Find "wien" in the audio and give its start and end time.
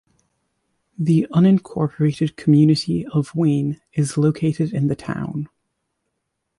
3.35-3.79